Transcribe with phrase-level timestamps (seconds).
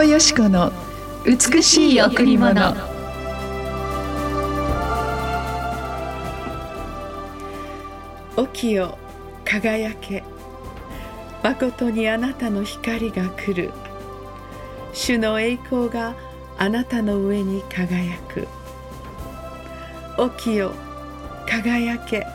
[0.00, 0.72] 藤よしこの
[1.26, 2.74] 美しい贈り物。
[8.46, 8.96] 起きよ
[9.44, 10.24] 輝け。
[11.42, 13.72] 誠にあなたの光が来る。
[14.94, 16.14] 主の栄光が
[16.56, 18.48] あなたの上に輝く。
[20.38, 20.72] 起きよ
[21.46, 22.26] 輝け。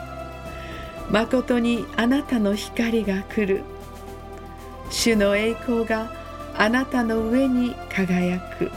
[1.10, 3.64] 誠にあなたの光が来る。
[4.88, 6.25] 主の栄光が
[6.58, 8.70] あなたの上に輝く。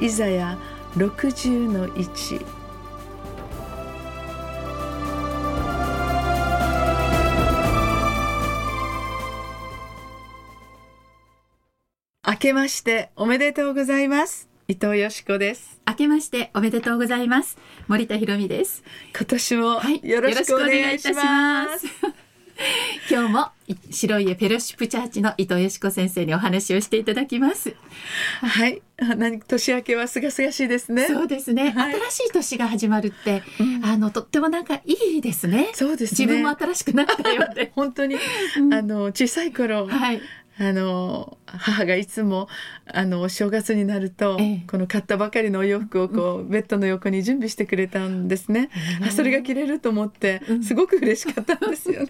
[0.00, 0.58] イザヤ
[0.96, 2.58] 60の1
[12.26, 14.48] 明けましておめでとうございます。
[14.68, 15.80] 伊藤よしこです。
[15.88, 17.56] 明けましておめでとうございます。
[17.88, 18.84] 森田博美です。
[19.16, 21.86] 今年もよろしくお願いします,、
[23.10, 23.48] 今日も
[23.90, 27.74] 白家フェロシップチャーチの伊藤よしこ先生にお話をしていただきます。
[28.40, 28.82] はい。
[28.98, 31.06] 何年明けは清々しいですね。
[31.06, 35.70] そうですね、はい、新しい年が始まるって、うん、あのとってもなんかいいですね。
[35.74, 38.16] そうです、ね、自分も新しくなったよね 本当に、
[38.56, 40.20] うん、あの小さい頃、はい。
[40.60, 42.48] あの母がいつも
[42.92, 48.68] あの正月になると、ええ、この買ったばかりのお洋服をこう、うん、ベッドの横に準備してくれたんですね。
[49.06, 49.10] え。
[49.10, 52.08] それが着れると思ってすごく嬉しかったんですよ、ね。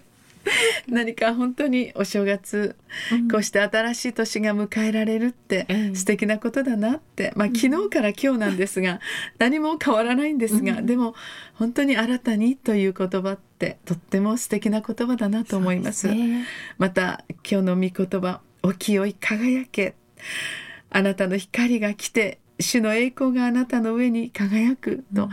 [0.87, 2.75] 何か本当にお正月、
[3.11, 8.99] うん、こうして新しい年が迎えられるって素敵なことだなって、まあ、昨日から今日なんですが
[9.39, 11.15] 何も変わらないんですが、うん、でも
[11.53, 16.01] 本当に新たにという言葉ってとっても素敵な言葉だなと思います。
[16.01, 16.45] すね、
[16.77, 19.95] また今日の御言葉「お清い輝け」
[20.91, 25.29] あなたの光が来て主の栄光があなたの上に輝くと、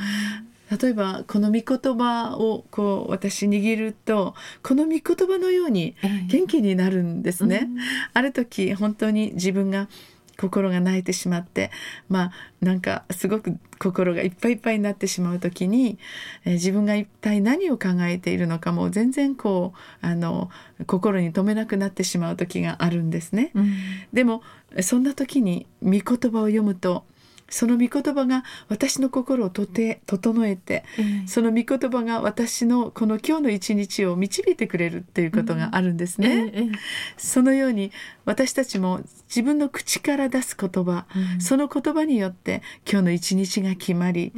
[0.70, 5.94] 例えばこの御言葉をこう私握るとこの御言葉のように
[6.28, 7.68] 元気になるんですね。
[7.70, 7.76] うん、
[8.12, 9.88] ある時本当に自分が
[10.36, 11.70] 心が泣いてしまって
[12.08, 15.98] まあなんかすごく心がいっぱいいっぱいになってしまう時に、
[16.44, 19.72] えー、自分が一体何を考えているのかも全然こ
[20.02, 20.50] うあの
[20.86, 23.50] 心に留めなくなってしまう時があるんですね。
[23.54, 23.74] うん、
[24.12, 24.42] でも
[24.82, 27.04] そんな時に御言葉を読むと
[27.48, 36.52] その御言葉が私の心をとて整えて、うん、その御言葉が私のこの今日の一日を導いてくれるっていうことがあるんですね。
[36.54, 36.72] うん、
[37.16, 37.92] そのように
[38.24, 44.32] 私たちも自分の口から出す言葉、うん、その言葉によって今日の一日が決まり、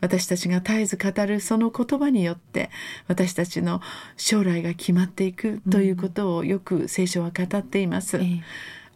[0.00, 2.70] 私たちが絶えず語るその言葉によって
[3.08, 3.80] 私たちの
[4.16, 8.18] 将来が決まっていくということをよく聖書は語っています。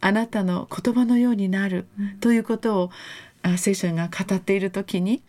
[0.01, 1.85] あなたの言葉のようになる
[2.21, 2.91] ということを
[3.57, 5.21] 聖書が語っている時に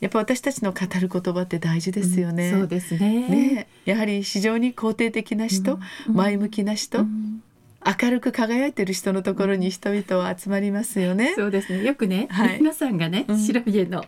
[0.00, 2.50] やっぱ私たちの語る言葉って大事ですよね。
[2.50, 3.28] うん、そうですね。
[3.28, 3.68] ね。
[3.84, 5.78] やはり非常に肯定的な人、
[6.08, 7.42] うん、前向きな人、うん、
[8.02, 11.34] 明るく輝いてる人のところに人々は集まりますよね。
[11.36, 11.84] そうですね。
[11.84, 14.04] よくね、はい、皆さんがね白家の、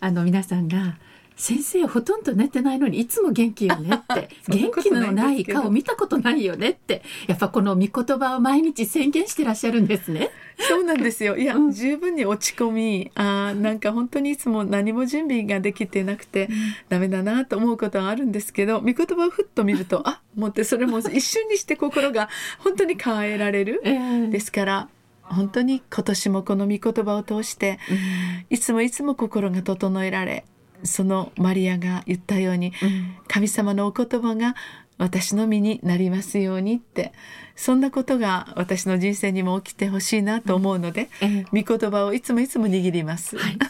[0.00, 0.96] あの皆さんが
[1.36, 4.28] 先生ほとんど寝てないのにいつも元気よねって。
[4.48, 7.02] 元気のない顔見たことないよねって。
[7.26, 10.30] やっぱこの御言葉を毎日宣言してらっしゃるんですね。
[10.58, 11.36] そうなんですよ。
[11.36, 16.54] いや、うん、十分に落ち込みあなんか本当にいつも何も準備ができてなくて、うん、
[16.88, 22.28] ダメだなと思うことはあるんですけど御言葉をふっと見るとあもってそれも一瞬にして心が
[22.58, 24.88] 本当に変えられる、えー、ですから
[25.22, 30.44] 本当に今年もこの御言葉を通して、うん、いつもいつも心が整えられ
[30.84, 34.54] そのマリアが言ったように、うん、神様のお言葉が
[34.98, 37.12] 私の身になりますようにって
[37.56, 43.36] そんなことが私の人生にも起きてほしいなと思うので、うん、御言葉をいつもいつも握ります。
[43.36, 43.58] はい。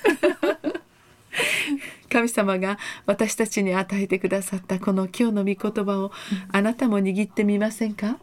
[2.11, 6.13] 神様が私たちに与えてくださったこの今日の御言葉を
[6.51, 8.19] あなたも握ってみませんか？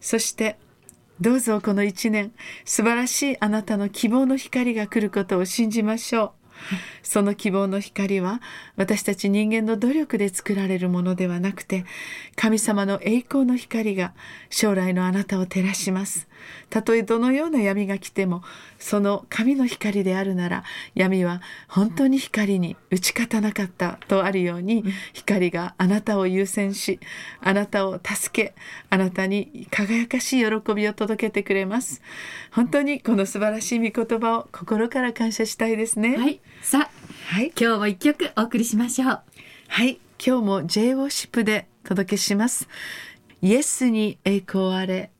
[0.00, 0.56] そして
[1.20, 2.32] どうぞこの一年
[2.64, 6.30] 素晴らしいあなたの希望の光が来ることを信じましょう。
[7.02, 8.40] その希望の光は
[8.76, 11.84] 私たち人間の努力で作られるものではなくて
[12.34, 14.14] 神様の栄光の光が
[14.50, 16.28] 将来のあなたを照らします。
[16.70, 18.42] たとえどのような闇が来ても
[18.78, 20.64] その神の光であるなら
[20.94, 27.00] 闇は本当に光に打ち勝たなかったとあるように光があなたを優先し
[27.40, 28.54] あなたを助け
[28.90, 32.02] あなたに輝かしい喜びを届けてくれます。
[32.50, 36.16] 本当にこの素晴らしい御言葉を心から感謝したいですね。
[36.16, 36.40] はい。
[36.62, 39.20] さあ、はい、今日も一曲お送りしましょう。
[39.68, 40.00] はい。
[40.24, 42.68] 今日も J ウォッシップで届けします。
[43.42, 45.10] イエスに栄光あれ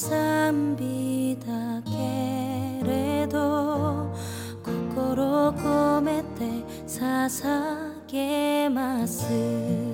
[0.00, 4.14] 賛美だけれど
[4.64, 6.44] 心込めて
[6.86, 9.87] 捧げます。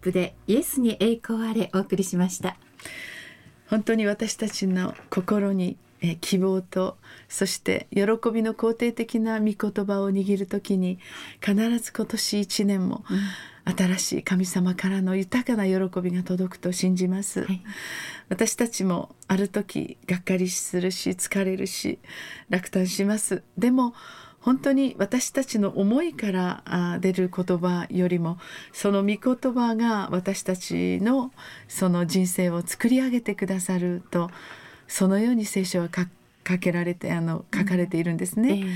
[0.00, 2.56] プでイエスに栄光あれお送りしました。
[3.68, 6.96] 本当に私たちの心にえ希望と
[7.28, 8.00] そして喜
[8.32, 9.54] びの肯定的な御言
[9.84, 10.98] 葉を握る時に
[11.44, 13.04] 必ず今年一年も
[13.64, 17.62] 新しい神様からの豊かな喜びが届くと信じます、はい、
[18.28, 21.98] 私たちもある時がっかりするし疲れるし
[22.48, 23.42] 落胆します。
[23.58, 23.94] でも
[24.40, 28.38] 本当に私たちの思いから出る言葉よりも
[28.72, 31.30] その御言葉が私たちの
[31.68, 34.30] その人生を作り上げてくださると
[34.88, 35.88] そのように聖書は
[36.48, 38.58] 書けられてあの書かれているんですね、うん。
[38.58, 38.66] えー、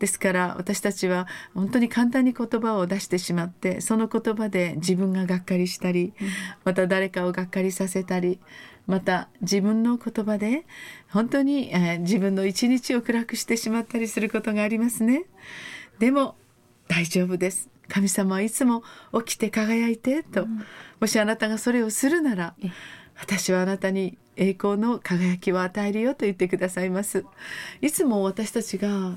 [0.00, 6.28] ですから私たちは本当に簡単に言葉を出してしまってその言葉で自分ががっかりしたり、うん、
[6.64, 8.40] また誰かをがっかりさせたり
[8.90, 10.66] また自分の言葉で
[11.08, 15.26] 本当に、えー、自分の一日を暗くしてしまったりすることがありますね。
[16.00, 16.34] でも
[16.88, 17.68] 大丈夫です。
[17.88, 18.82] 神様はいつも
[19.24, 20.64] 起きて輝いてと、うん、
[21.00, 22.54] もしあなたがそれをするなら
[23.16, 27.24] 私はあなたに栄光の輝きを与えるよと言ってくださいます。
[27.80, 29.12] いつも私たちが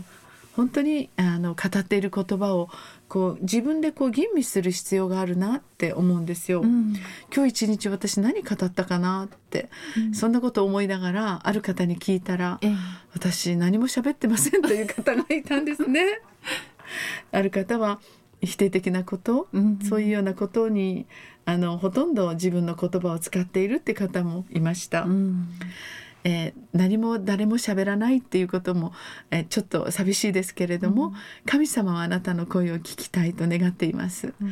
[0.56, 2.70] 本当にあの語っている言葉を
[3.08, 6.62] こう自分でこう吟味する必要があるなって思うんですよ。
[6.62, 6.96] うん、
[7.36, 12.72] 今日一日私何語ったかなって、うん、そんなことを思いながらある方に聞いたら、え
[13.14, 16.22] 私何も喋ってませんという方がいたんですね。
[17.32, 18.00] ある方は
[18.42, 21.08] 否定的なこと、うん、そういうようなことに
[21.46, 25.04] あのほとんど自分の言葉を使っているって方もいました。
[25.04, 25.48] うん
[26.24, 28.94] えー、何も誰も喋らないっていうことも、
[29.32, 31.14] えー、ちょっと寂しいですけれども、うん、
[31.46, 34.34] 神様はあなたの声を聞きたいと願っています。
[34.42, 34.52] うん、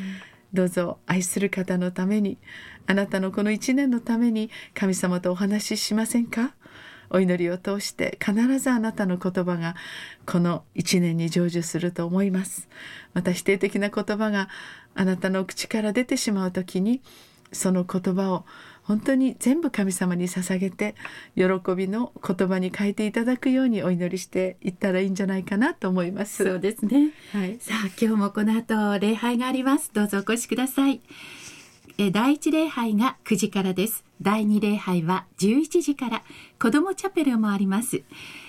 [0.54, 2.38] どうぞ愛する方のために
[2.88, 6.54] あなたのこの一年のために神様とお話ししませんか？
[7.14, 9.76] お祈りを通して必ずあなたの言葉が
[10.26, 12.70] この一年に成就すると思います。
[13.14, 14.48] また否定的な言葉が
[14.96, 17.02] あなたの口から出てしまう時に
[17.52, 18.46] その言葉を
[18.84, 20.96] 本当に全部神様に捧げて
[21.36, 21.44] 喜
[21.76, 26.44] びの言葉に変えていただくようにお祈りしていったらいいんじゃないかなと思います。
[26.44, 29.92] そうですね、はい、さあ今日もこの後礼拝があります。
[29.94, 31.02] どうぞお越しください。
[31.98, 36.24] え第一礼拝が9時からです第二礼拝は11時から
[36.60, 38.04] 子どもチャペルもあります。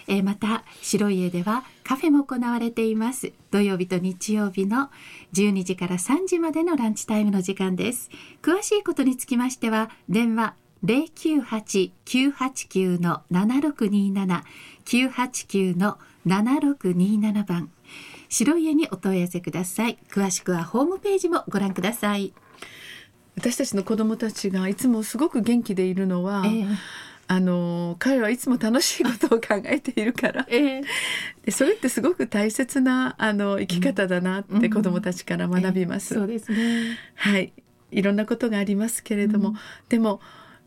[0.07, 3.33] えー、また白い家ではカフェも行われています。
[3.51, 4.91] 土曜日と日曜日の
[5.33, 8.11] 12時から3時までのランチタイムの時間です。
[8.43, 14.43] 詳しいことにつきましては電話098-989の7627
[14.85, 17.71] 989の7627番。
[18.29, 19.99] 白家にお問い合わせください。
[20.11, 22.33] 詳しくはホームページもご覧ください。
[23.37, 26.67] 私たちの子供たちがいつもすごく元気でいるのは、えー
[27.29, 30.85] あの彼はいつも楽しいことを考えているから、えー、
[31.45, 36.15] でそれってすごく大切なあの生き方だなって子どもたちから学びます。
[36.15, 36.35] うんえ。
[36.35, 36.99] ー、そうですね。
[37.15, 37.55] はい。
[37.91, 39.57] いろんなことがありますけれども、うん、
[39.89, 40.21] でも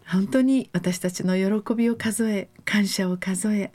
[0.08, 3.72] 本当に私たちの喜びを数え感謝を数え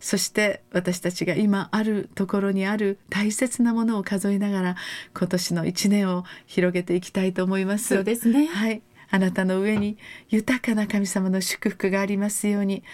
[0.00, 4.76] そして私たちが今あるところにある大切なものを数えながら
[5.14, 7.94] 今年の一年を広げていきたいと思います。
[7.94, 8.46] そうですね。
[8.46, 8.82] はい。
[9.10, 9.98] あなたの上に
[10.28, 12.84] 豊かな神様の祝福がありますように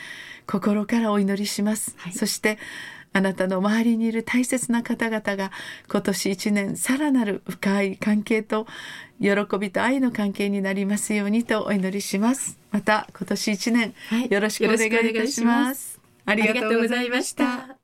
[0.47, 2.59] 心からお祈りします、はい、そして
[3.17, 5.51] あなたの周りにいる大切な方々が
[5.89, 8.67] 今年一年さらなる深い関係と
[9.19, 12.59] 喜びと愛の関係になりますようにとお祈りします。
[12.71, 13.95] また今年一年
[14.29, 17.76] よろしくお願いいたします、はい、ありがとうございました